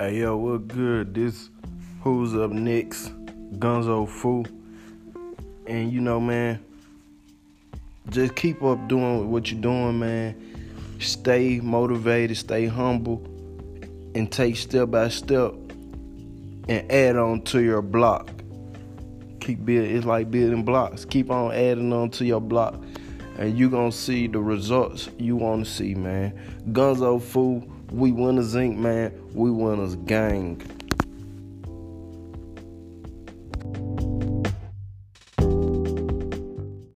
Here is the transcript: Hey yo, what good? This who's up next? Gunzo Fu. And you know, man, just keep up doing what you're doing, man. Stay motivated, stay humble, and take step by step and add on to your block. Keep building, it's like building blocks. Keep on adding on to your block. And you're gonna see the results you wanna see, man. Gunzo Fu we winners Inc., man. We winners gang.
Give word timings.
Hey 0.00 0.20
yo, 0.20 0.34
what 0.34 0.66
good? 0.66 1.12
This 1.12 1.50
who's 2.00 2.34
up 2.34 2.50
next? 2.50 3.12
Gunzo 3.58 4.08
Fu. 4.08 4.46
And 5.66 5.92
you 5.92 6.00
know, 6.00 6.18
man, 6.18 6.58
just 8.08 8.34
keep 8.34 8.62
up 8.62 8.88
doing 8.88 9.30
what 9.30 9.52
you're 9.52 9.60
doing, 9.60 9.98
man. 9.98 10.96
Stay 11.00 11.60
motivated, 11.60 12.38
stay 12.38 12.64
humble, 12.66 13.22
and 14.14 14.32
take 14.32 14.56
step 14.56 14.90
by 14.90 15.10
step 15.10 15.52
and 16.66 16.90
add 16.90 17.16
on 17.16 17.42
to 17.42 17.62
your 17.62 17.82
block. 17.82 18.30
Keep 19.40 19.66
building, 19.66 19.94
it's 19.94 20.06
like 20.06 20.30
building 20.30 20.64
blocks. 20.64 21.04
Keep 21.04 21.30
on 21.30 21.52
adding 21.52 21.92
on 21.92 22.08
to 22.12 22.24
your 22.24 22.40
block. 22.40 22.82
And 23.36 23.58
you're 23.58 23.68
gonna 23.68 23.92
see 23.92 24.28
the 24.28 24.40
results 24.40 25.10
you 25.18 25.36
wanna 25.36 25.66
see, 25.66 25.94
man. 25.94 26.40
Gunzo 26.72 27.20
Fu 27.20 27.70
we 27.90 28.12
winners 28.12 28.54
Inc., 28.54 28.76
man. 28.76 29.12
We 29.34 29.50
winners 29.50 29.96
gang. 29.96 30.62